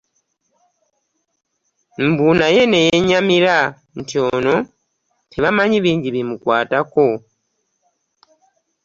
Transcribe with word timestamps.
Mbu 2.07 2.25
naye 2.39 2.61
ne 2.67 2.79
yennyamira 2.87 3.57
nti 3.99 4.15
ono 4.33 4.55
tebamanyi 5.31 5.77
bingi 5.85 6.09
bimukwatako 6.15 7.05